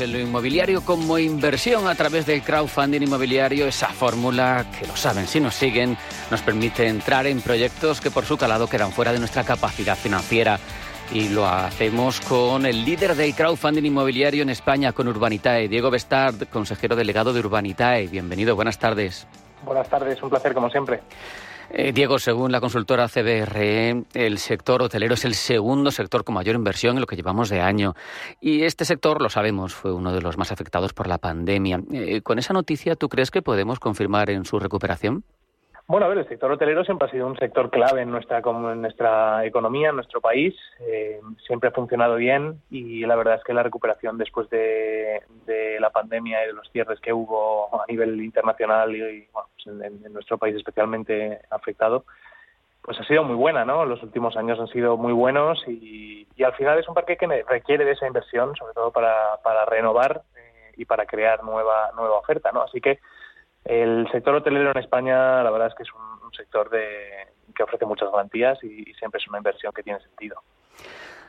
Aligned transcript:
En 0.00 0.12
lo 0.12 0.18
inmobiliario 0.18 0.84
como 0.84 1.18
inversión 1.18 1.88
a 1.88 1.94
través 1.94 2.26
del 2.26 2.42
crowdfunding 2.42 3.02
inmobiliario, 3.02 3.66
esa 3.66 3.88
fórmula 3.88 4.66
que 4.78 4.86
lo 4.86 4.96
saben 4.96 5.26
si 5.26 5.40
nos 5.40 5.54
siguen, 5.54 5.96
nos 6.30 6.42
permite 6.42 6.86
entrar 6.86 7.26
en 7.26 7.40
proyectos 7.40 8.00
que 8.00 8.10
por 8.10 8.24
su 8.24 8.36
calado 8.36 8.68
quedan 8.68 8.92
fuera 8.92 9.12
de 9.12 9.18
nuestra 9.18 9.44
capacidad 9.44 9.96
financiera. 9.96 10.58
Y 11.12 11.28
lo 11.28 11.46
hacemos 11.46 12.20
con 12.20 12.66
el 12.66 12.84
líder 12.84 13.14
del 13.14 13.34
crowdfunding 13.34 13.84
inmobiliario 13.84 14.42
en 14.42 14.50
España, 14.50 14.92
con 14.92 15.08
Urbanitae, 15.08 15.68
Diego 15.68 15.90
Bestard, 15.90 16.48
consejero 16.48 16.96
delegado 16.96 17.32
de 17.32 17.40
Urbanitae. 17.40 18.08
Bienvenido, 18.08 18.56
buenas 18.56 18.78
tardes. 18.78 19.26
Buenas 19.64 19.88
tardes, 19.88 20.22
un 20.22 20.30
placer 20.30 20.52
como 20.52 20.68
siempre. 20.68 21.00
Eh, 21.70 21.92
Diego, 21.92 22.18
según 22.18 22.52
la 22.52 22.60
consultora 22.60 23.08
CBRE, 23.08 24.04
el 24.14 24.38
sector 24.38 24.82
hotelero 24.82 25.14
es 25.14 25.24
el 25.24 25.34
segundo 25.34 25.90
sector 25.90 26.24
con 26.24 26.34
mayor 26.34 26.54
inversión 26.54 26.96
en 26.96 27.00
lo 27.00 27.06
que 27.06 27.16
llevamos 27.16 27.48
de 27.48 27.60
año. 27.60 27.94
Y 28.40 28.62
este 28.62 28.84
sector, 28.84 29.20
lo 29.20 29.28
sabemos, 29.28 29.74
fue 29.74 29.92
uno 29.92 30.12
de 30.12 30.22
los 30.22 30.38
más 30.38 30.52
afectados 30.52 30.92
por 30.92 31.08
la 31.08 31.18
pandemia. 31.18 31.82
Eh, 31.92 32.22
con 32.22 32.38
esa 32.38 32.52
noticia, 32.52 32.94
¿tú 32.94 33.08
crees 33.08 33.30
que 33.30 33.42
podemos 33.42 33.80
confirmar 33.80 34.30
en 34.30 34.44
su 34.44 34.58
recuperación? 34.58 35.24
Bueno, 35.88 36.06
a 36.06 36.08
ver, 36.08 36.18
el 36.18 36.28
sector 36.28 36.50
hotelero 36.50 36.84
siempre 36.84 37.06
ha 37.06 37.10
sido 37.12 37.28
un 37.28 37.36
sector 37.38 37.70
clave 37.70 38.02
en 38.02 38.10
nuestra, 38.10 38.38
en 38.38 38.82
nuestra 38.82 39.44
economía, 39.44 39.90
en 39.90 39.94
nuestro 39.94 40.20
país. 40.20 40.52
Eh, 40.80 41.20
siempre 41.46 41.68
ha 41.68 41.72
funcionado 41.72 42.16
bien 42.16 42.60
y 42.70 43.06
la 43.06 43.14
verdad 43.14 43.36
es 43.36 43.44
que 43.44 43.54
la 43.54 43.62
recuperación 43.62 44.18
después 44.18 44.50
de, 44.50 45.22
la 45.78 45.90
pandemia 45.90 46.42
y 46.42 46.46
de 46.48 46.52
los 46.54 46.68
cierres 46.72 46.98
que 46.98 47.12
hubo 47.12 47.80
a 47.80 47.84
nivel 47.86 48.20
internacional 48.20 48.96
y, 48.96 49.28
bueno, 49.32 49.48
pues 49.54 49.66
en, 49.84 50.12
nuestro 50.12 50.38
país 50.38 50.56
especialmente 50.56 51.40
afectado, 51.50 52.04
pues 52.82 52.98
ha 52.98 53.04
sido 53.04 53.22
muy 53.22 53.36
buena, 53.36 53.64
¿no? 53.64 53.84
Los 53.84 54.02
últimos 54.02 54.36
años 54.36 54.58
han 54.58 54.68
sido 54.68 54.96
muy 54.96 55.12
buenos 55.12 55.62
y, 55.68 56.26
al 56.44 56.54
final 56.54 56.78
es 56.78 56.88
un 56.88 56.94
parque 56.94 57.16
que 57.16 57.26
requiere 57.48 57.84
de 57.84 57.92
esa 57.92 58.06
inversión, 58.06 58.56
sobre 58.56 58.74
todo 58.74 58.90
para, 58.90 59.36
para 59.42 59.64
renovar 59.64 60.22
eh, 60.36 60.72
y 60.76 60.84
para 60.84 61.06
crear 61.06 61.44
nueva, 61.44 61.92
nueva 61.96 62.18
oferta, 62.18 62.50
¿no? 62.52 62.62
Así 62.62 62.80
que 62.80 62.98
el 63.68 64.08
sector 64.12 64.34
hotelero 64.34 64.70
en 64.70 64.78
España, 64.78 65.42
la 65.42 65.50
verdad 65.50 65.68
es 65.68 65.74
que 65.74 65.82
es 65.82 65.88
un, 65.92 66.16
sector 66.36 66.68
de, 66.68 67.28
que 67.54 67.62
ofrece 67.62 67.86
muchas 67.86 68.10
garantías 68.10 68.62
y, 68.62 68.84
siempre 68.98 69.18
es 69.18 69.28
una 69.28 69.38
inversión 69.38 69.72
que 69.72 69.82
tiene 69.82 70.00
sentido. 70.00 70.42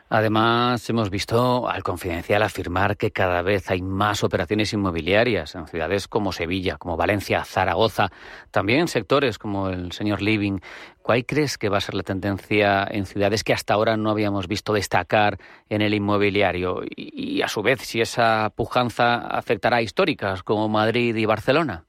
Además, 0.10 0.90
hemos 0.90 1.10
visto 1.10 1.70
al 1.70 1.84
Confidencial 1.84 2.42
afirmar 2.42 2.98
que 2.98 3.12
cada 3.12 3.42
vez 3.42 3.70
hay 3.70 3.82
más 3.82 4.24
operaciones 4.24 4.72
inmobiliarias 4.74 5.56
en 5.56 5.68
ciudades 5.68 6.08
como 6.08 6.32
Sevilla, 6.32 6.78
como 6.78 6.96
Valencia, 6.98 7.44
Zaragoza, 7.44 8.10
también 8.52 8.82
en 8.82 8.88
sectores 8.88 9.38
como 9.38 9.70
el 9.70 9.92
señor 9.92 10.22
Living. 10.22 10.60
¿Cuál 11.02 11.26
crees 11.26 11.58
que 11.58 11.70
va 11.70 11.78
a 11.78 11.82
ser 11.82 11.96
la 11.96 12.04
tendencia 12.04 12.86
en 12.90 13.06
ciudades 13.06 13.44
que 13.44 13.54
hasta 13.54 13.74
ahora 13.74 13.98
no 13.98 14.10
habíamos 14.10 14.48
visto 14.48 14.74
destacar 14.74 15.40
en 15.70 15.82
el 15.82 15.94
inmobiliario? 15.94 16.84
Y, 16.84 17.38
y 17.38 17.42
a 17.42 17.50
su 17.50 17.62
vez, 17.62 17.82
si 17.82 18.00
esa 18.00 18.50
pujanza 18.56 19.28
afectará 19.28 19.78
a 19.78 19.82
históricas 19.82 20.42
como 20.44 20.70
Madrid 20.70 21.16
y 21.16 21.26
Barcelona. 21.26 21.88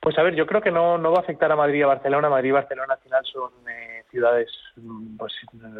Pues 0.00 0.18
a 0.18 0.22
ver, 0.22 0.34
yo 0.34 0.46
creo 0.46 0.62
que 0.62 0.70
no, 0.70 0.96
no 0.96 1.12
va 1.12 1.18
a 1.18 1.20
afectar 1.20 1.52
a 1.52 1.56
Madrid 1.56 1.80
y 1.80 1.82
a 1.82 1.88
Barcelona. 1.88 2.30
Madrid 2.30 2.48
y 2.48 2.52
Barcelona 2.52 2.94
al 2.94 3.00
final 3.00 3.22
son 3.26 3.50
eh, 3.68 4.02
ciudades 4.10 4.50
mm, 4.76 5.18
pues, 5.18 5.34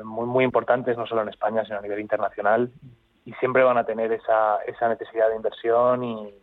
muy, 0.05 0.27
muy 0.27 0.45
importantes, 0.45 0.97
no 0.99 1.07
solo 1.07 1.23
en 1.23 1.31
España, 1.31 1.65
sino 1.65 1.79
a 1.79 1.83
nivel 1.83 2.01
internacional, 2.01 2.71
y 3.25 3.33
siempre 3.35 3.63
van 3.63 3.79
a 3.79 3.85
tener 3.85 4.13
esa, 4.13 4.59
esa 4.67 4.89
necesidad 4.89 5.31
de 5.31 5.37
inversión 5.37 6.05
y, 6.05 6.35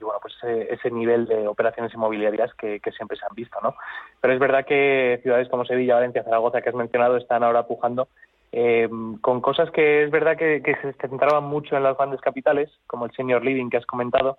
bueno, 0.00 0.20
pues 0.22 0.34
ese, 0.44 0.90
nivel 0.92 1.26
de 1.26 1.48
operaciones 1.48 1.92
inmobiliarias 1.92 2.54
que, 2.54 2.80
siempre 2.96 3.16
se 3.16 3.24
han 3.24 3.34
visto, 3.34 3.58
¿no? 3.60 3.74
Pero 4.20 4.34
es 4.34 4.38
verdad 4.38 4.64
que 4.64 5.18
ciudades 5.22 5.48
como 5.48 5.64
Sevilla, 5.64 5.96
Valencia, 5.96 6.22
Zaragoza, 6.22 6.60
que 6.60 6.68
has 6.68 6.74
mencionado, 6.76 7.16
están 7.16 7.42
ahora 7.42 7.66
pujando 7.66 8.06
eh, 8.52 8.88
con 9.20 9.40
cosas 9.40 9.70
que 9.72 10.04
es 10.04 10.10
verdad 10.12 10.36
que, 10.36 10.62
que 10.62 10.76
se 10.76 10.92
centraban 10.92 11.44
mucho 11.44 11.76
en 11.76 11.82
las 11.82 11.96
grandes 11.96 12.20
capitales, 12.20 12.70
como 12.86 13.06
el 13.06 13.12
senior 13.12 13.44
living 13.44 13.68
que 13.68 13.78
has 13.78 13.86
comentado, 13.86 14.38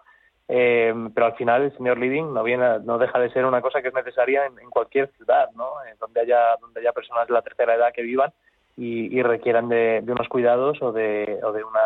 eh, 0.50 0.94
pero 1.14 1.26
al 1.26 1.36
final 1.36 1.64
el 1.64 1.76
señor 1.76 1.98
living 1.98 2.34
no 2.34 2.42
viene 2.42 2.80
no 2.80 2.98
deja 2.98 3.20
de 3.20 3.30
ser 3.32 3.46
una 3.46 3.62
cosa 3.62 3.82
que 3.82 3.90
es 3.90 3.94
necesaria 3.94 4.46
en, 4.46 4.70
cualquier 4.70 5.12
ciudad 5.18 5.50
no 5.56 5.84
eh, 5.84 5.96
donde 6.00 6.22
haya 6.22 6.56
donde 6.62 6.80
haya 6.80 6.94
personas 6.94 7.28
de 7.28 7.34
la 7.34 7.42
tercera 7.42 7.76
edad 7.76 7.92
que 7.94 8.02
vivan 8.02 8.32
y, 8.78 9.22
requieran 9.24 9.70
de, 9.70 10.04
unos 10.08 10.30
cuidados 10.30 10.80
o 10.84 10.92
de, 10.92 11.40
o 11.44 11.52
de 11.52 11.64
una 11.64 11.80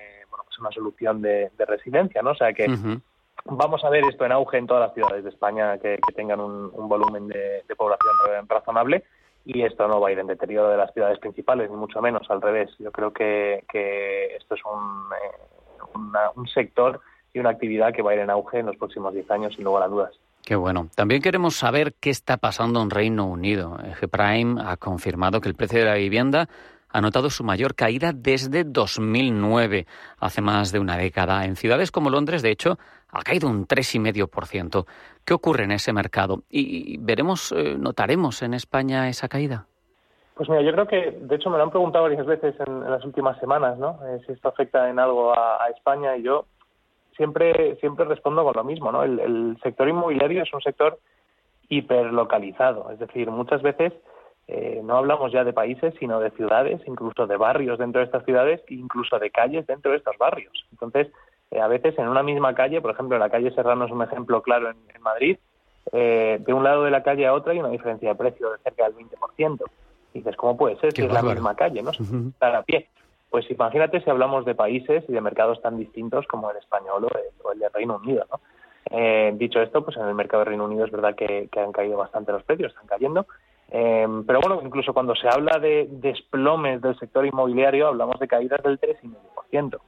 eh, 0.00 0.24
bueno 0.30 0.42
pues 0.44 0.58
una 0.58 0.72
solución 0.72 1.22
de, 1.22 1.50
residencia 1.58 2.22
no 2.22 2.30
o 2.30 2.34
sea 2.34 2.52
que 2.52 2.66
vamos 3.44 3.84
a 3.84 3.90
ver 3.90 4.02
esto 4.10 4.24
en 4.24 4.32
auge 4.32 4.58
en 4.58 4.66
todas 4.66 4.88
las 4.88 4.94
ciudades 4.94 5.22
de 5.22 5.30
España 5.30 5.78
que, 5.78 6.00
tengan 6.16 6.40
un, 6.40 6.88
volumen 6.88 7.28
de, 7.28 7.62
población 7.76 8.48
razonable 8.48 9.04
y 9.44 9.62
esto 9.62 9.86
no 9.86 10.00
va 10.00 10.08
a 10.08 10.12
ir 10.12 10.18
en 10.18 10.26
deterioro 10.26 10.70
de 10.70 10.76
las 10.76 10.92
ciudades 10.92 11.20
principales 11.20 11.70
ni 11.70 11.76
mucho 11.76 12.02
menos 12.02 12.28
al 12.28 12.42
revés. 12.42 12.70
Yo 12.78 12.90
creo 12.92 13.12
que, 13.12 13.64
que 13.70 14.36
esto 14.36 14.56
es 14.56 14.60
un, 14.64 16.12
un 16.34 16.48
sector 16.48 17.00
y 17.32 17.38
una 17.38 17.50
actividad 17.50 17.92
que 17.92 18.02
va 18.02 18.12
a 18.12 18.14
ir 18.14 18.20
en 18.20 18.30
auge 18.30 18.58
en 18.58 18.66
los 18.66 18.76
próximos 18.76 19.12
10 19.14 19.30
años, 19.30 19.54
sin 19.54 19.64
lugar 19.64 19.82
a 19.82 19.88
dudas. 19.88 20.18
Qué 20.44 20.56
bueno. 20.56 20.88
También 20.94 21.20
queremos 21.20 21.56
saber 21.56 21.94
qué 22.00 22.10
está 22.10 22.38
pasando 22.38 22.80
en 22.80 22.90
Reino 22.90 23.26
Unido. 23.26 23.76
G-Prime 24.00 24.62
ha 24.64 24.76
confirmado 24.78 25.40
que 25.40 25.48
el 25.48 25.54
precio 25.54 25.80
de 25.80 25.84
la 25.84 25.94
vivienda 25.94 26.48
ha 26.90 27.00
notado 27.02 27.28
su 27.28 27.44
mayor 27.44 27.74
caída 27.74 28.12
desde 28.14 28.64
2009, 28.64 29.86
hace 30.20 30.40
más 30.40 30.72
de 30.72 30.78
una 30.78 30.96
década. 30.96 31.44
En 31.44 31.56
ciudades 31.56 31.90
como 31.90 32.08
Londres, 32.08 32.40
de 32.40 32.50
hecho, 32.50 32.78
ha 33.10 33.22
caído 33.22 33.46
un 33.48 33.66
3,5%. 33.66 34.86
¿Qué 35.24 35.34
ocurre 35.34 35.64
en 35.64 35.72
ese 35.72 35.92
mercado? 35.92 36.44
¿Y 36.48 36.96
veremos, 36.98 37.52
eh, 37.52 37.76
notaremos 37.78 38.42
en 38.42 38.54
España 38.54 39.08
esa 39.10 39.28
caída? 39.28 39.66
Pues 40.34 40.48
mira, 40.48 40.62
yo 40.62 40.72
creo 40.72 40.86
que, 40.86 41.18
de 41.20 41.36
hecho, 41.36 41.50
me 41.50 41.58
lo 41.58 41.64
han 41.64 41.70
preguntado 41.70 42.04
varias 42.04 42.24
veces 42.24 42.54
en, 42.66 42.88
las 42.88 43.04
últimas 43.04 43.38
semanas, 43.38 43.76
¿no? 43.76 43.98
Eh, 44.06 44.20
si 44.24 44.32
esto 44.32 44.48
afecta 44.48 44.88
en 44.88 44.98
algo 44.98 45.38
a 45.38 45.68
España 45.76 46.16
y 46.16 46.22
yo 46.22 46.46
siempre, 47.18 47.76
siempre 47.76 48.06
respondo 48.06 48.42
con 48.44 48.54
lo 48.56 48.64
mismo, 48.64 48.90
¿no? 48.90 49.02
El, 49.02 49.58
sector 49.62 49.86
inmobiliario 49.88 50.42
es 50.42 50.54
un 50.54 50.62
sector 50.62 50.98
hiperlocalizado, 51.68 52.90
es 52.90 52.98
decir, 52.98 53.30
muchas 53.30 53.60
veces 53.60 53.92
eh, 54.46 54.80
no 54.82 54.96
hablamos 54.96 55.30
ya 55.30 55.44
de 55.44 55.52
países, 55.52 55.92
sino 55.98 56.20
de 56.20 56.30
ciudades, 56.30 56.80
incluso 56.86 57.26
de 57.26 57.36
barrios 57.36 57.78
dentro 57.78 58.00
de 58.00 58.06
estas 58.06 58.24
ciudades, 58.24 58.62
incluso 58.68 59.18
de 59.18 59.30
calles 59.30 59.66
dentro 59.66 59.90
de 59.90 59.98
estos 59.98 60.16
barrios. 60.16 60.64
Entonces, 60.70 61.08
eh, 61.50 61.60
a 61.60 61.68
veces 61.68 61.98
en 61.98 62.08
una 62.08 62.22
misma 62.22 62.54
calle, 62.54 62.80
por 62.80 62.92
ejemplo, 62.92 63.18
la 63.18 63.28
calle 63.28 63.50
Serrano 63.50 63.84
es 63.84 63.92
un 63.92 64.02
ejemplo 64.02 64.40
claro 64.40 64.70
en, 64.70 65.02
Madrid, 65.02 65.38
eh, 65.92 66.38
de 66.40 66.52
un 66.52 66.64
lado 66.64 66.84
de 66.84 66.90
la 66.90 67.02
calle 67.02 67.26
a 67.26 67.34
otra 67.34 67.52
hay 67.52 67.60
una 67.60 67.68
diferencia 67.68 68.08
de 68.08 68.14
precio 68.14 68.50
de 68.50 68.58
cerca 68.58 68.84
del 68.84 68.94
20%. 68.94 69.64
Y 70.14 70.18
dices, 70.18 70.36
¿cómo 70.36 70.56
puede 70.56 70.78
ser 70.80 70.92
si 70.92 71.02
es 71.02 71.12
la 71.12 71.22
misma 71.22 71.54
calle, 71.54 71.82
no? 71.82 71.90
Estar 71.90 72.56
a 72.56 72.62
pie. 72.62 72.88
Pues 73.30 73.50
imagínate 73.50 74.00
si 74.00 74.10
hablamos 74.10 74.44
de 74.44 74.54
países 74.54 75.04
y 75.08 75.12
de 75.12 75.20
mercados 75.20 75.60
tan 75.60 75.76
distintos 75.76 76.26
como 76.26 76.50
el 76.50 76.56
español 76.56 77.06
o 77.42 77.52
el, 77.52 77.58
de 77.58 77.68
Reino 77.68 77.96
Unido, 77.96 78.24
¿no? 78.30 78.40
Eh, 78.90 79.32
dicho 79.36 79.60
esto, 79.60 79.84
pues 79.84 79.98
en 79.98 80.06
el 80.06 80.14
mercado 80.14 80.44
de 80.44 80.50
Reino 80.50 80.64
Unido 80.64 80.86
es 80.86 80.90
verdad 80.90 81.14
que, 81.14 81.48
han 81.56 81.72
caído 81.72 81.98
bastante 81.98 82.32
los 82.32 82.42
precios, 82.42 82.72
están 82.72 82.86
cayendo. 82.86 83.26
Eh, 83.70 84.06
pero 84.26 84.40
bueno, 84.40 84.62
incluso 84.64 84.94
cuando 84.94 85.14
se 85.14 85.28
habla 85.28 85.58
de 85.58 85.86
desplomes 85.90 86.80
del 86.80 86.98
sector 86.98 87.26
inmobiliario, 87.26 87.88
hablamos 87.88 88.18
de 88.18 88.28
caídas 88.28 88.62
del 88.62 88.80
3,5%. 88.80 89.78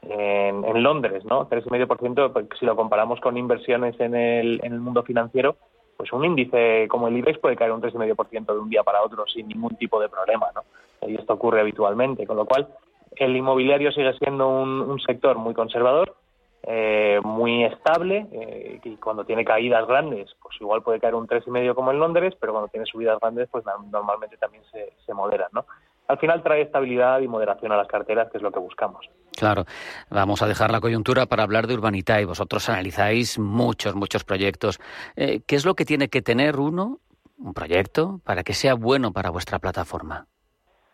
En, 0.00 0.64
en 0.64 0.82
Londres, 0.82 1.24
¿no? 1.24 1.50
3,5%, 1.50 2.32
pues, 2.32 2.46
si 2.58 2.64
lo 2.64 2.76
comparamos 2.76 3.20
con 3.20 3.36
inversiones 3.36 3.98
el, 3.98 4.60
en 4.62 4.72
el 4.72 4.80
mundo 4.80 5.02
financiero, 5.02 5.56
pues 5.98 6.12
un 6.12 6.24
índice 6.24 6.86
como 6.88 7.08
el 7.08 7.16
IBEX 7.16 7.40
puede 7.40 7.56
caer 7.56 7.72
un 7.72 7.82
3,5% 7.82 8.46
de 8.46 8.58
un 8.58 8.70
día 8.70 8.84
para 8.84 9.02
otro 9.02 9.26
sin 9.26 9.48
ningún 9.48 9.76
tipo 9.76 10.00
de 10.00 10.08
problema, 10.08 10.46
¿no? 10.54 10.62
Y 11.06 11.16
esto 11.16 11.34
ocurre 11.34 11.60
habitualmente, 11.60 12.24
con 12.24 12.36
lo 12.36 12.46
cual 12.46 12.68
el 13.16 13.36
inmobiliario 13.36 13.90
sigue 13.90 14.12
siendo 14.14 14.48
un, 14.48 15.00
sector 15.00 15.38
muy 15.38 15.54
conservador, 15.54 16.14
eh, 16.62 17.20
muy 17.24 17.64
estable, 17.64 18.28
eh, 18.30 18.80
y 18.84 18.96
cuando 18.96 19.24
tiene 19.24 19.44
caídas 19.44 19.88
grandes, 19.88 20.30
pues 20.40 20.60
igual 20.60 20.82
puede 20.82 21.00
caer 21.00 21.16
un 21.16 21.26
3,5 21.26 21.74
como 21.74 21.90
en 21.90 21.98
Londres, 21.98 22.34
pero 22.38 22.52
cuando 22.52 22.68
tiene 22.68 22.86
subidas 22.86 23.18
grandes, 23.18 23.48
pues 23.50 23.64
normalmente 23.90 24.36
también 24.36 24.62
se, 24.70 24.92
se 25.04 25.14
moderan, 25.14 25.48
¿no? 25.52 25.64
Al 26.08 26.18
final 26.18 26.42
trae 26.42 26.62
estabilidad 26.62 27.20
y 27.20 27.28
moderación 27.28 27.70
a 27.70 27.76
las 27.76 27.86
carteras, 27.86 28.30
que 28.30 28.38
es 28.38 28.42
lo 28.42 28.50
que 28.50 28.58
buscamos. 28.58 29.08
Claro, 29.36 29.64
vamos 30.10 30.42
a 30.42 30.48
dejar 30.48 30.72
la 30.72 30.80
coyuntura 30.80 31.26
para 31.26 31.42
hablar 31.42 31.66
de 31.66 31.74
Urbanita 31.74 32.20
y 32.20 32.24
vosotros 32.24 32.68
analizáis 32.68 33.38
muchos, 33.38 33.94
muchos 33.94 34.24
proyectos. 34.24 34.80
Eh, 35.16 35.42
¿Qué 35.46 35.54
es 35.54 35.66
lo 35.66 35.74
que 35.74 35.84
tiene 35.84 36.08
que 36.08 36.22
tener 36.22 36.58
uno, 36.58 36.98
un 37.38 37.54
proyecto, 37.54 38.20
para 38.24 38.42
que 38.42 38.54
sea 38.54 38.74
bueno 38.74 39.12
para 39.12 39.30
vuestra 39.30 39.58
plataforma? 39.58 40.26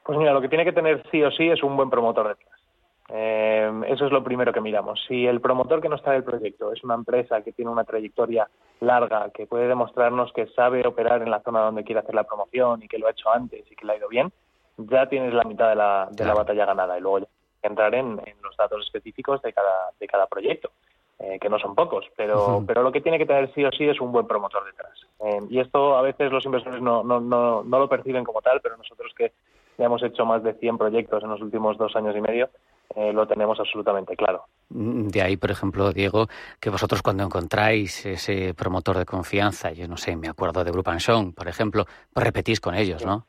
Pues 0.05 0.19
mira, 0.19 0.33
lo 0.33 0.43
que 0.43 0.49
tiene 0.49 0.65
que 0.65 0.73
tener 0.73 1.03
sí 1.11 1.23
o 1.23 1.31
sí 1.31 1.49
es 1.49 1.63
un 1.63 1.77
buen 1.77 1.89
promotor 1.89 2.29
detrás. 2.29 2.61
Eh, 3.09 3.71
eso 3.89 4.07
es 4.07 4.13
lo 4.13 4.25
primero 4.25 4.53
que 4.53 4.61
miramos. 4.61 5.03
Si 5.07 5.27
el 5.27 5.41
promotor 5.41 5.81
que 5.81 5.89
nos 5.89 6.03
trae 6.03 6.17
el 6.17 6.25
proyecto 6.25 6.73
es 6.73 6.83
una 6.83 6.95
empresa 6.95 7.43
que 7.43 7.53
tiene 7.53 7.71
una 7.71 7.85
trayectoria 7.85 8.49
larga, 8.81 9.31
que 9.31 9.47
puede 9.47 9.69
demostrarnos 9.69 10.33
que 10.33 10.49
sabe 10.49 10.87
operar 10.87 11.23
en 11.23 11.31
la 11.31 11.41
zona 11.41 11.61
donde 11.61 11.85
quiere 11.85 12.01
hacer 12.01 12.15
la 12.15 12.25
promoción 12.25 12.83
y 12.83 12.89
que 12.89 12.99
lo 12.99 13.07
ha 13.07 13.13
hecho 13.13 13.31
antes 13.31 13.71
y 13.71 13.77
que 13.77 13.87
le 13.87 13.93
ha 13.93 13.97
ido 13.97 14.09
bien, 14.09 14.33
ya 14.77 15.09
tienes 15.09 15.33
la 15.35 15.45
mitad 15.45 15.69
de 15.69 15.77
la, 15.77 16.09
de 16.11 16.25
la 16.25 16.35
batalla 16.35 16.67
ganada. 16.67 16.99
Y 16.99 17.01
luego 17.01 17.21
ya 17.21 17.27
entrar 17.63 17.95
en, 17.95 18.21
en, 18.25 18.35
los 18.43 18.57
datos 18.57 18.85
específicos 18.85 19.41
de 19.43 19.53
cada, 19.53 19.91
de 19.99 20.07
cada 20.07 20.27
proyecto, 20.27 20.71
eh, 21.19 21.39
que 21.41 21.49
no 21.49 21.59
son 21.59 21.75
pocos, 21.75 22.05
pero, 22.17 22.63
pero 22.67 22.83
lo 22.83 22.93
que 22.93 23.01
tiene 23.01 23.19
que 23.19 23.27
tener 23.27 23.53
sí 23.55 23.65
o 23.65 23.71
sí 23.71 23.85
es 23.85 24.01
un 24.01 24.13
buen 24.13 24.27
promotor 24.27 24.65
detrás. 24.65 24.93
Eh, 25.21 25.41
y 25.49 25.61
esto 25.61 25.97
a 25.97 26.03
veces 26.03 26.31
los 26.31 26.45
inversores 26.45 26.83
no, 26.83 27.03
no, 27.03 27.21
no, 27.21 27.63
no 27.63 27.79
lo 27.79 27.89
perciben 27.89 28.25
como 28.25 28.43
tal, 28.43 28.61
pero 28.61 28.77
nosotros 28.77 29.13
que 29.17 29.33
ya 29.79 29.87
hemos 29.87 30.03
hecho 30.03 30.27
más 30.27 30.43
de 30.43 30.55
100 30.55 30.79
proyectos 30.79 31.23
en 31.23 31.31
los 31.31 31.41
últimos 31.41 31.79
dos 31.79 31.95
años 31.97 32.15
y 32.17 32.21
medio, 32.21 32.51
eh, 32.95 33.13
lo 33.13 33.27
tenemos 33.27 33.59
absolutamente 33.59 34.17
claro. 34.17 34.45
Mm, 34.69 35.09
de 35.09 35.23
ahí, 35.23 35.37
por 35.37 35.51
ejemplo, 35.51 35.93
Diego, 35.93 36.27
que 36.61 36.71
vosotros 36.71 37.03
cuando 37.03 37.25
encontráis 37.25 38.05
ese 38.07 38.55
promotor 38.55 38.99
de 38.99 39.07
confianza, 39.07 39.73
yo 39.73 39.89
no 39.89 39.97
sé, 39.97 40.17
me 40.17 40.29
acuerdo 40.29 40.65
de 40.65 40.71
Group 40.71 41.01
Song, 41.01 41.35
por 41.35 41.49
ejemplo, 41.49 41.87
pues 42.13 42.25
repetís 42.25 42.61
con 42.61 42.75
ellos, 42.75 43.03
sí. 43.03 43.07
¿no? 43.07 43.27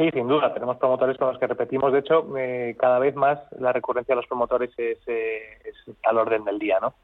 Sí, 0.00 0.08
sin 0.14 0.28
duda. 0.28 0.54
Tenemos 0.54 0.78
promotores 0.78 1.18
con 1.18 1.28
los 1.28 1.38
que 1.38 1.46
repetimos. 1.46 1.92
De 1.92 1.98
hecho, 1.98 2.26
eh, 2.38 2.74
cada 2.78 2.98
vez 2.98 3.14
más 3.14 3.38
la 3.58 3.70
recurrencia 3.70 4.14
de 4.14 4.22
los 4.22 4.26
promotores 4.26 4.70
es, 4.78 4.96
eh, 5.06 5.58
es, 5.62 5.74
al 6.04 6.16
orden 6.16 6.42
del 6.44 6.58
día, 6.58 6.78
¿no? 6.80 6.94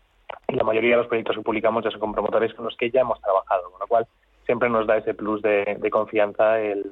Y 0.49 0.57
la 0.57 0.65
mayoría 0.65 0.93
de 0.93 0.97
los 0.97 1.07
proyectos 1.07 1.37
que 1.37 1.43
publicamos 1.43 1.85
ya 1.85 1.91
son 1.91 2.01
con 2.01 2.15
promotores 2.15 2.55
con 2.55 2.65
los 2.65 2.75
que 2.75 2.91
ya 2.91 3.03
hemos 3.03 3.21
trabajado, 3.21 3.71
con 3.71 3.81
lo 3.81 3.87
cual 3.87 4.07
siempre 4.47 4.71
nos 4.71 4.87
da 4.87 4.97
ese 4.97 5.13
plus 5.13 5.43
de, 5.43 5.77
de 5.79 5.91
confianza 5.91 6.59
el, 6.59 6.91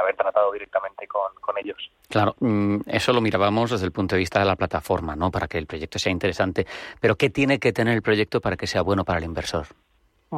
haber 0.00 0.16
tratado 0.16 0.50
directamente 0.52 1.06
con, 1.06 1.32
con, 1.40 1.56
ellos. 1.56 1.78
Claro, 2.08 2.34
mm, 2.40 2.80
eso 2.86 3.12
lo 3.12 3.20
mirábamos 3.20 3.70
desde 3.70 3.86
el 3.86 3.92
punto 3.92 4.16
de 4.16 4.20
vista 4.20 4.40
de 4.40 4.44
la 4.44 4.56
plataforma, 4.56 5.14
¿no? 5.14 5.30
Para 5.30 5.46
que 5.46 5.58
el 5.58 5.66
proyecto 5.66 6.00
sea 6.00 6.10
interesante. 6.10 6.66
Pero 7.00 7.14
¿qué 7.14 7.30
tiene 7.30 7.58
que 7.58 7.72
tener 7.72 7.94
el 7.94 8.02
proyecto 8.02 8.40
para 8.40 8.56
que 8.56 8.66
sea 8.66 8.82
bueno 8.82 9.04
para 9.04 9.18
el 9.18 9.24
inversor? 9.24 9.66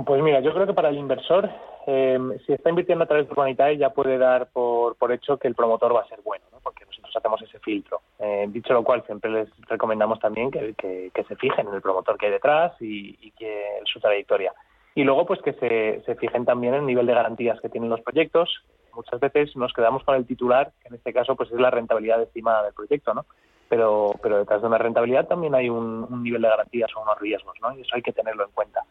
Pues 0.04 0.22
mira, 0.22 0.40
yo 0.40 0.52
creo 0.52 0.66
que 0.66 0.74
para 0.74 0.90
el 0.90 0.98
inversor, 0.98 1.48
eh, 1.86 2.18
si 2.44 2.52
está 2.52 2.68
invirtiendo 2.68 3.04
a 3.04 3.06
través 3.06 3.26
de 3.26 3.32
Urbanitae, 3.32 3.78
ya 3.78 3.90
puede 3.90 4.18
dar 4.18 4.48
por, 4.48 4.75
por 4.94 5.12
hecho 5.12 5.36
que 5.38 5.48
el 5.48 5.54
promotor 5.54 5.94
va 5.94 6.02
a 6.02 6.08
ser 6.08 6.20
bueno, 6.24 6.44
¿no? 6.52 6.58
porque 6.62 6.84
nosotros 6.84 7.14
hacemos 7.16 7.42
ese 7.42 7.58
filtro. 7.58 8.00
Eh, 8.18 8.46
dicho 8.48 8.72
lo 8.72 8.84
cual, 8.84 9.04
siempre 9.04 9.30
les 9.30 9.48
recomendamos 9.68 10.20
también 10.20 10.50
que, 10.50 10.74
que, 10.74 11.24
se 11.24 11.36
fijen 11.36 11.66
en 11.68 11.74
el 11.74 11.82
promotor 11.82 12.16
que 12.16 12.26
hay 12.26 12.32
detrás 12.32 12.72
y, 12.80 13.30
que 13.32 13.80
su 13.84 14.00
trayectoria. 14.00 14.52
Y 14.94 15.04
luego, 15.04 15.26
pues 15.26 15.42
que 15.42 15.52
se, 15.54 16.02
se 16.06 16.14
fijen 16.14 16.44
también 16.44 16.74
en 16.74 16.80
el 16.80 16.86
nivel 16.86 17.06
de 17.06 17.14
garantías 17.14 17.60
que 17.60 17.68
tienen 17.68 17.90
los 17.90 18.00
proyectos. 18.00 18.48
Muchas 18.94 19.20
veces 19.20 19.54
nos 19.56 19.72
quedamos 19.72 20.04
con 20.04 20.14
el 20.14 20.26
titular, 20.26 20.72
que 20.80 20.88
en 20.88 20.94
este 20.94 21.12
caso 21.12 21.36
pues 21.36 21.50
es 21.50 21.60
la 21.60 21.70
rentabilidad 21.70 22.22
estimada 22.22 22.62
del 22.62 22.72
proyecto, 22.72 23.12
¿no? 23.12 23.26
Pero, 23.68 24.14
pero 24.22 24.38
detrás 24.38 24.62
de 24.62 24.68
una 24.68 24.78
rentabilidad 24.78 25.26
también 25.26 25.54
hay 25.54 25.68
un 25.68 26.22
nivel 26.22 26.40
de 26.40 26.48
garantías 26.48 26.90
o 26.96 27.02
unos 27.02 27.18
riesgos, 27.18 27.56
¿no? 27.60 27.76
Y 27.76 27.82
eso 27.82 27.94
hay 27.94 28.02
que 28.02 28.12
tenerlo 28.12 28.44
en 28.44 28.52
cuenta. 28.52 28.82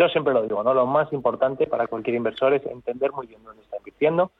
Yo 0.00 0.08
siempre 0.08 0.32
lo 0.32 0.42
digo, 0.42 0.62
¿no? 0.62 0.72
Lo 0.72 0.86
más 0.86 1.12
importante 1.12 1.66
para 1.66 1.86
cualquier 1.86 2.16
inversor 2.16 2.54
es 2.54 2.64
entender 2.64 3.12
muy 3.12 3.26
bien 3.26 3.44
dónde 3.44 3.62
está 3.62 3.76
invirtiendo 3.76 4.30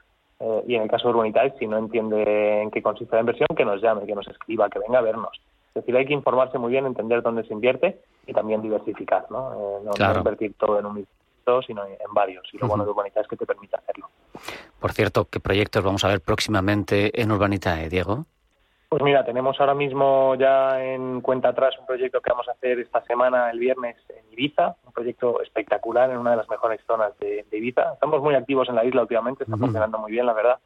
eh, 0.40 0.64
y 0.66 0.74
en 0.74 0.82
el 0.82 0.90
caso 0.90 1.08
de 1.08 1.14
Urbanitae, 1.14 1.54
si 1.58 1.66
no 1.66 1.78
entiende 1.78 2.62
en 2.62 2.70
qué 2.70 2.82
consiste 2.82 3.14
la 3.14 3.20
inversión, 3.20 3.48
que 3.56 3.64
nos 3.64 3.80
llame, 3.80 4.06
que 4.06 4.14
nos 4.14 4.26
escriba, 4.26 4.68
que 4.68 4.78
venga 4.78 4.98
a 4.98 5.02
vernos. 5.02 5.40
Es 5.68 5.74
decir, 5.74 5.96
hay 5.96 6.06
que 6.06 6.14
informarse 6.14 6.58
muy 6.58 6.72
bien, 6.72 6.86
entender 6.86 7.22
dónde 7.22 7.44
se 7.44 7.52
invierte 7.52 8.00
y 8.26 8.32
también 8.32 8.60
diversificar, 8.60 9.26
¿no? 9.30 9.52
Eh, 9.52 9.84
no, 9.84 9.90
claro. 9.92 10.14
no, 10.14 10.20
invertir 10.20 10.54
todo 10.54 10.78
en 10.78 10.86
un 10.86 10.94
mismo 10.94 11.12
sino 11.66 11.84
en 11.84 12.14
varios. 12.14 12.44
Y 12.52 12.58
lo 12.58 12.64
uh 12.64 12.66
-huh. 12.66 12.68
bueno 12.68 12.84
de 12.84 12.90
Urbanitae 12.90 13.22
es 13.22 13.28
que 13.28 13.36
te 13.36 13.46
permite 13.46 13.76
hacerlo. 13.76 14.08
Por 14.78 14.92
cierto, 14.92 15.26
¿qué 15.28 15.40
proyectos 15.40 15.82
vamos 15.82 16.04
a 16.04 16.08
ver 16.08 16.20
próximamente 16.20 17.20
en 17.20 17.32
Urbanitae, 17.32 17.88
Diego? 17.88 18.26
Pues 18.90 19.04
mira, 19.04 19.24
tenemos 19.24 19.58
ahora 19.60 19.74
mismo 19.74 20.34
ya 20.34 20.84
en 20.84 21.20
cuenta 21.20 21.50
atrás 21.50 21.78
un 21.78 21.86
proyecto 21.86 22.20
que 22.20 22.30
vamos 22.30 22.48
a 22.48 22.50
hacer 22.50 22.80
esta 22.80 23.00
semana, 23.04 23.48
el 23.48 23.60
viernes, 23.60 23.96
en 24.08 24.32
Ibiza, 24.32 24.74
un 24.84 24.92
proyecto 24.92 25.40
espectacular 25.42 26.10
en 26.10 26.18
una 26.18 26.32
de 26.32 26.38
las 26.38 26.50
mejores 26.50 26.80
zonas 26.88 27.16
de, 27.20 27.46
de 27.48 27.58
Ibiza. 27.58 27.92
Estamos 27.92 28.20
muy 28.20 28.34
activos 28.34 28.68
en 28.68 28.74
la 28.74 28.84
isla 28.84 29.02
últimamente, 29.02 29.44
está 29.44 29.54
uh 29.54 29.58
-huh. 29.58 29.60
funcionando 29.60 29.96
muy 29.98 30.10
bien, 30.10 30.26
la 30.26 30.32
verdad. 30.32 30.58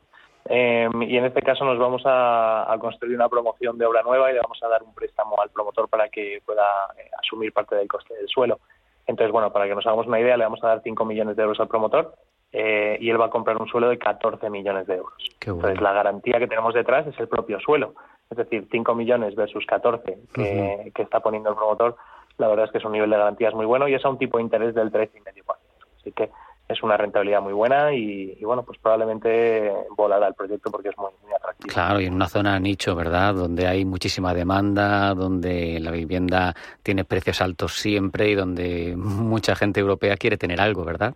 Eh, 0.46 0.88
y 1.06 1.18
en 1.18 1.26
este 1.26 1.42
caso 1.42 1.66
nos 1.66 1.78
vamos 1.78 2.00
a, 2.06 2.72
a, 2.72 2.78
construir 2.78 3.14
una 3.14 3.28
promoción 3.28 3.76
de 3.76 3.84
obra 3.84 4.02
nueva 4.02 4.30
y 4.30 4.34
le 4.34 4.40
vamos 4.40 4.58
a 4.62 4.68
dar 4.68 4.82
un 4.82 4.94
préstamo 4.94 5.38
al 5.38 5.50
promotor 5.50 5.90
para 5.90 6.08
que 6.08 6.40
pueda 6.46 6.64
eh, 6.96 7.10
asumir 7.22 7.52
parte 7.52 7.76
del 7.76 7.88
coste 7.88 8.14
del 8.14 8.28
suelo. 8.28 8.58
Entonces, 9.06 9.32
bueno, 9.32 9.52
para 9.52 9.66
que 9.66 9.74
nos 9.74 9.86
hagamos 9.86 10.06
una 10.06 10.20
idea, 10.20 10.38
le 10.38 10.44
vamos 10.44 10.64
a 10.64 10.68
dar 10.68 10.80
5 10.82 11.04
millones 11.04 11.36
de 11.36 11.42
euros 11.42 11.60
al 11.60 11.68
promotor 11.68 12.14
eh, 12.52 12.96
y 13.00 13.10
él 13.10 13.20
va 13.20 13.26
a 13.26 13.30
comprar 13.30 13.60
un 13.60 13.68
suelo 13.68 13.88
de 13.88 13.98
14 13.98 14.48
millones 14.48 14.86
de 14.86 14.94
euros. 14.94 15.14
Bueno. 15.44 15.58
Entonces, 15.58 15.82
la 15.82 15.92
garantía 15.92 16.38
que 16.38 16.46
tenemos 16.46 16.72
detrás 16.72 17.06
es 17.06 17.18
el 17.18 17.28
propio 17.28 17.58
suelo. 17.60 17.94
Es 18.30 18.38
decir, 18.38 18.66
5 18.70 18.94
millones 18.94 19.34
versus 19.34 19.64
14 19.66 20.18
que, 20.32 20.40
uh 20.40 20.44
-huh. 20.44 20.92
que, 20.92 21.02
está 21.02 21.20
poniendo 21.20 21.50
el 21.50 21.56
promotor, 21.56 21.96
la 22.38 22.48
verdad 22.48 22.66
es 22.66 22.72
que 22.72 22.78
es 22.78 22.84
un 22.84 22.92
nivel 22.92 23.10
de 23.10 23.16
garantías 23.16 23.54
muy 23.54 23.66
bueno 23.66 23.86
y 23.86 23.94
es 23.94 24.04
a 24.04 24.08
un 24.08 24.18
tipo 24.18 24.38
de 24.38 24.44
interés 24.44 24.74
del 24.74 24.90
13,5%. 24.90 25.56
Así 26.00 26.12
que 26.12 26.30
es 26.68 26.82
una 26.82 26.96
rentabilidad 26.96 27.42
muy 27.42 27.52
buena 27.52 27.92
y, 27.92 28.36
y, 28.40 28.44
bueno, 28.44 28.62
pues 28.62 28.78
probablemente 28.78 29.70
volará 29.96 30.28
el 30.28 30.34
proyecto 30.34 30.70
porque 30.70 30.88
es 30.88 30.96
muy, 30.96 31.10
muy 31.22 31.32
atractivo. 31.32 31.72
Claro, 31.72 32.00
y 32.00 32.06
en 32.06 32.14
una 32.14 32.28
zona 32.28 32.58
nicho, 32.58 32.94
¿verdad? 32.94 33.34
Donde 33.34 33.66
hay 33.66 33.84
muchísima 33.84 34.32
demanda, 34.32 35.14
donde 35.14 35.78
la 35.80 35.90
vivienda 35.90 36.54
tiene 36.82 37.04
precios 37.04 37.42
altos 37.42 37.74
siempre 37.74 38.30
y 38.30 38.34
donde 38.34 38.94
mucha 38.96 39.54
gente 39.54 39.80
europea 39.80 40.16
quiere 40.16 40.38
tener 40.38 40.60
algo, 40.60 40.84
¿verdad? 40.84 41.14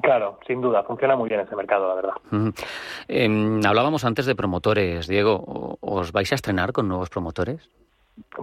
Claro, 0.00 0.38
sin 0.46 0.60
duda, 0.60 0.82
funciona 0.84 1.16
muy 1.16 1.28
bien 1.28 1.40
ese 1.40 1.54
mercado, 1.54 1.88
la 1.88 1.94
verdad. 1.94 2.14
Uh 2.30 2.36
-huh. 2.36 2.64
eh, 3.08 3.60
hablábamos 3.66 4.04
antes 4.04 4.24
de 4.24 4.34
promotores, 4.34 5.06
Diego. 5.06 5.76
¿Os 5.80 6.12
vais 6.12 6.32
a 6.32 6.34
estrenar 6.34 6.72
con 6.72 6.88
nuevos 6.88 7.10
promotores? 7.10 7.68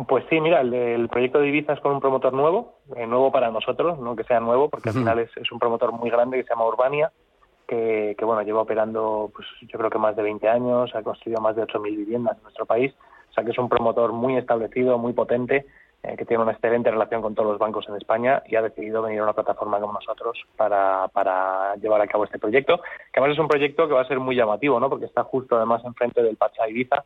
Pues 0.07 0.25
sí, 0.29 0.39
mira, 0.39 0.61
el, 0.61 0.73
el, 0.73 1.09
proyecto 1.09 1.39
de 1.39 1.47
Ibiza 1.47 1.73
es 1.73 1.79
con 1.79 1.93
un 1.93 1.99
promotor 1.99 2.33
nuevo, 2.33 2.75
eh, 2.95 3.05
nuevo 3.05 3.31
para 3.31 3.51
nosotros, 3.51 3.99
no 3.99 4.15
que 4.15 4.23
sea 4.23 4.39
nuevo, 4.39 4.69
porque 4.69 4.89
uh 4.89 4.93
-huh. 4.93 4.97
al 4.97 5.01
final 5.01 5.19
es, 5.19 5.37
es, 5.37 5.51
un 5.51 5.59
promotor 5.59 5.91
muy 5.91 6.09
grande 6.09 6.37
que 6.37 6.43
se 6.43 6.49
llama 6.49 6.67
Urbania, 6.67 7.11
que, 7.67 8.15
que, 8.17 8.25
bueno, 8.25 8.41
lleva 8.41 8.61
operando, 8.61 9.31
pues 9.33 9.47
yo 9.61 9.77
creo 9.77 9.89
que 9.89 9.99
más 9.99 10.15
de 10.15 10.23
20 10.23 10.47
años, 10.47 10.93
ha 10.95 11.03
construido 11.03 11.39
más 11.41 11.55
de 11.55 11.63
8.000 11.63 11.97
viviendas 11.97 12.37
en 12.37 12.43
nuestro 12.43 12.65
país, 12.65 12.93
o 13.29 13.33
sea 13.33 13.43
que 13.43 13.51
es 13.51 13.57
un 13.59 13.69
promotor 13.69 14.11
muy 14.11 14.37
establecido, 14.37 14.97
muy 14.97 15.13
potente, 15.13 15.65
eh, 16.03 16.15
que 16.17 16.25
tiene 16.25 16.43
una 16.43 16.53
excelente 16.53 16.89
relación 16.89 17.21
con 17.21 17.35
todos 17.35 17.49
los 17.49 17.59
bancos 17.59 17.87
en 17.89 17.95
España 17.95 18.41
y 18.47 18.55
ha 18.55 18.61
decidido 18.61 19.01
venir 19.01 19.19
a 19.19 19.23
una 19.23 19.33
plataforma 19.33 19.79
como 19.79 19.93
nosotros 19.93 20.39
para, 20.55 21.09
para 21.09 21.75
llevar 21.75 22.01
a 22.01 22.07
cabo 22.07 22.23
este 22.23 22.39
proyecto, 22.39 22.77
que 23.11 23.19
además 23.19 23.33
es 23.33 23.39
un 23.39 23.49
proyecto 23.49 23.85
que 23.87 23.93
va 23.93 24.01
a 24.01 24.07
ser 24.07 24.19
muy 24.19 24.35
llamativo, 24.35 24.79
¿no? 24.79 24.89
Porque 24.89 25.05
está 25.05 25.23
justo 25.23 25.57
además 25.57 25.83
enfrente 25.83 26.23
del 26.23 26.37
Pacha 26.37 26.69
Ibiza, 26.69 27.03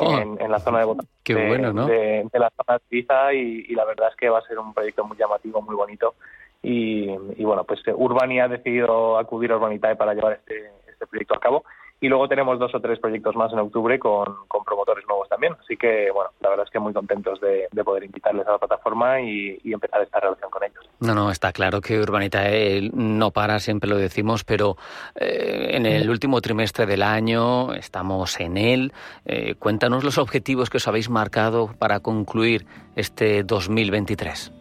en, 0.00 0.40
en, 0.40 0.50
la 0.50 0.58
zona 0.58 0.80
de 0.80 0.94
Qué 1.22 1.34
de, 1.34 1.48
bueno, 1.48 1.72
¿no? 1.72 1.86
de, 1.86 2.26
de, 2.30 2.38
la 2.38 2.50
zona 2.50 2.78
de 2.78 2.84
Ibiza 2.90 3.32
y, 3.32 3.66
y, 3.68 3.74
la 3.74 3.84
verdad 3.84 4.08
es 4.10 4.16
que 4.16 4.28
va 4.28 4.38
a 4.38 4.46
ser 4.46 4.58
un 4.58 4.74
proyecto 4.74 5.04
muy 5.04 5.16
llamativo, 5.16 5.62
muy 5.62 5.74
bonito 5.74 6.14
y, 6.62 7.10
y 7.10 7.44
bueno, 7.44 7.64
pues 7.64 7.80
Urbani 7.94 8.40
ha 8.40 8.48
decidido 8.48 9.18
acudir 9.18 9.52
a 9.52 9.56
Urbanitae 9.56 9.96
para 9.96 10.14
llevar 10.14 10.34
este, 10.34 10.70
este 10.86 11.06
proyecto 11.06 11.34
a 11.34 11.40
cabo 11.40 11.64
y 12.04 12.08
luego 12.08 12.28
tenemos 12.28 12.58
dos 12.58 12.74
o 12.74 12.80
tres 12.80 12.98
proyectos 12.98 13.34
más 13.34 13.50
en 13.54 13.60
octubre 13.60 13.98
con, 13.98 14.46
con, 14.46 14.62
promotores 14.62 15.06
nuevos 15.08 15.26
también. 15.26 15.54
Así 15.58 15.74
que, 15.74 16.10
bueno, 16.10 16.32
la 16.40 16.50
verdad 16.50 16.66
es 16.66 16.70
que 16.70 16.78
muy 16.78 16.92
contentos 16.92 17.40
de, 17.40 17.66
de 17.72 17.82
poder 17.82 18.04
invitarles 18.04 18.46
a 18.46 18.52
la 18.52 18.58
plataforma 18.58 19.22
y, 19.22 19.58
empezar 19.64 20.02
esta 20.02 20.20
relación 20.20 20.50
con 20.50 20.62
ellos. 20.64 20.84
No, 21.00 21.14
no, 21.14 21.30
está 21.30 21.50
claro 21.52 21.80
que 21.80 21.98
Urbanitae 21.98 22.90
no 22.92 23.30
para, 23.30 23.58
siempre 23.58 23.88
lo 23.88 23.96
decimos, 23.96 24.44
pero 24.44 24.76
eh, 25.14 25.70
en 25.70 25.86
el 25.86 26.10
último 26.10 26.42
trimestre 26.42 26.84
del 26.84 27.02
año 27.02 27.72
estamos 27.72 28.38
en 28.38 28.58
él. 28.58 28.92
Eh, 29.24 29.54
cuéntanos 29.54 30.04
los 30.04 30.18
objetivos 30.18 30.68
que 30.68 30.76
os 30.76 30.86
habéis 30.86 31.08
marcado 31.08 31.70
para 31.78 32.00
concluir 32.00 32.66
este 32.96 33.44
2023. 33.44 34.52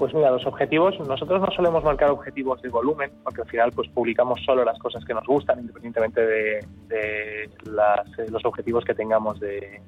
Pues 0.00 0.14
mira, 0.14 0.30
los 0.30 0.46
objetivos, 0.46 0.98
nosotros 1.00 1.42
no 1.42 1.50
solemos 1.54 1.84
marcar 1.84 2.08
objetivos 2.08 2.62
de 2.62 2.70
volumen, 2.70 3.10
porque 3.22 3.42
al 3.42 3.48
final 3.48 3.70
pues 3.70 3.86
publicamos 3.90 4.40
solo 4.46 4.64
las 4.64 4.78
cosas 4.78 5.04
que 5.04 5.12
nos 5.12 5.26
gustan, 5.26 5.60
independientemente 5.60 6.26
de, 6.26 6.66
de 6.88 7.50
las, 7.70 8.08
los 8.30 8.42
objetivos 8.46 8.82
que 8.82 8.94
tengamos 8.94 9.38
de, 9.40 9.82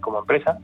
como 0.00 0.20
empresa. 0.20 0.58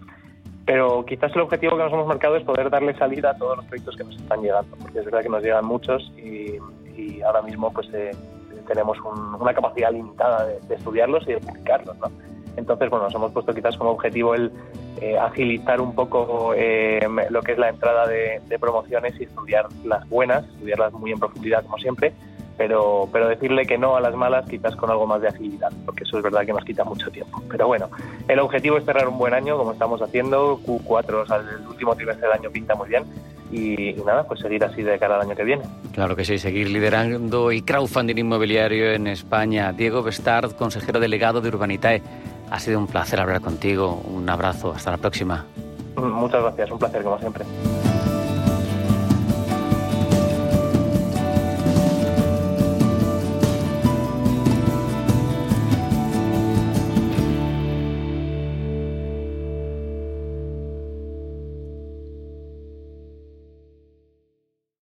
Pero 0.65 1.05
quizás 1.05 1.31
el 1.37 1.43
objetivo 1.43 1.77
que 1.77 1.83
nos 1.83 1.93
hemos 1.93 2.07
marcado 2.07 2.37
es 2.37 2.45
poder 2.45 2.71
darle 2.71 2.97
salida 2.97 3.33
a 3.33 3.37
todos 3.37 3.59
los 3.59 3.67
proyectos 3.67 3.95
que 3.95 4.05
nos 4.05 4.17
están 4.17 4.41
llegando, 4.41 4.75
porque 4.81 5.01
es 5.01 5.05
verdad 5.05 5.21
que 5.21 5.29
nos 5.29 5.43
llegan 5.43 5.67
muchos 5.67 6.11
y, 6.17 6.55
y 6.99 7.21
ahora 7.21 7.43
mismo 7.43 7.71
pues 7.71 7.91
eh, 7.93 8.13
tenemos 8.67 8.97
un, 9.01 9.35
una 9.35 9.53
capacidad 9.53 9.93
limitada 9.93 10.47
de, 10.47 10.61
de, 10.61 10.77
estudiarlos 10.77 11.29
y 11.29 11.33
de 11.33 11.41
publicarlos, 11.41 11.95
¿no? 11.99 12.11
Entonces, 12.57 12.89
bueno, 12.89 13.05
nos 13.05 13.15
hemos 13.15 13.33
puesto 13.33 13.55
quizás 13.55 13.77
como 13.77 13.91
objetivo 13.91 14.35
el 14.35 14.51
eh, 15.01 15.19
agilizar 15.19 15.81
un 15.81 15.95
poco 15.95 16.53
eh, 16.57 17.01
lo 17.31 17.43
que 17.43 17.53
es 17.53 17.59
la 17.59 17.69
entrada 17.69 18.07
de, 18.07 18.41
de, 18.47 18.59
promociones 18.59 19.19
y 19.21 19.25
estudiar 19.25 19.67
las 19.85 20.09
buenas, 20.09 20.45
estudiarlas 20.45 20.93
muy 20.93 21.13
en 21.13 21.19
profundidad 21.19 21.63
como 21.63 21.79
siempre, 21.79 22.13
pero, 22.59 23.09
pero 23.13 23.29
decirle 23.29 23.65
que 23.65 23.79
no 23.79 23.97
a 23.97 24.01
las 24.01 24.15
malas 24.15 24.47
quizás 24.49 24.75
con 24.77 24.91
algo 24.91 25.07
más 25.07 25.23
de 25.23 25.29
agilidad, 25.29 25.71
porque 25.87 26.03
eso 26.03 26.19
es 26.19 26.25
verdad 26.25 26.45
que 26.45 26.53
nos 26.53 26.65
quita 26.65 26.85
mucho 26.85 27.11
tiempo. 27.11 27.41
Pero 27.49 27.69
bueno, 27.69 27.89
el 28.27 28.41
objetivo 28.41 28.77
es 28.77 28.85
cerrar 28.85 29.09
un 29.09 29.17
buen 29.17 29.33
año 29.33 29.57
como 29.57 29.73
estamos 29.73 30.03
haciendo, 30.03 30.59
Q4, 30.67 31.13
o 31.15 31.27
sea, 31.27 31.37
el 31.37 31.67
último 31.67 31.95
trimestre 31.95 32.27
del 32.27 32.37
año 32.37 32.51
pinta 32.51 32.75
muy 32.75 32.89
bien 32.89 33.05
y, 33.51 33.95
nada, 34.05 34.25
pues 34.25 34.41
seguir 34.41 34.63
así 34.65 34.83
de 34.83 34.99
cara 34.99 35.15
al 35.15 35.23
año 35.23 35.37
que 35.37 35.45
viene. 35.45 35.63
Claro 35.95 36.17
que 36.17 36.25
sí, 36.25 36.39
seguir 36.39 36.69
liderando 36.69 37.53
y 37.53 37.63
crowdfunding 37.63 38.19
inmobiliario 38.19 38.93
en 38.93 39.07
España. 39.07 39.73
Diego 39.73 40.03
Bestard, 40.03 40.53
consejero 40.53 41.01
delegado 41.01 41.41
de 41.41 41.49
Urbanitae. 41.49 42.03
Ha 42.51 42.59
sido 42.59 42.79
un 42.79 42.87
placer 42.87 43.21
hablar 43.21 43.41
contigo. 43.41 44.01
Un 44.05 44.29
abrazo. 44.29 44.73
Hasta 44.73 44.91
la 44.91 44.97
próxima. 44.97 45.45
Muchas 45.97 46.43
gracias. 46.43 46.71
Un 46.71 46.79
placer, 46.79 47.03
como 47.03 47.19
siempre. 47.19 47.45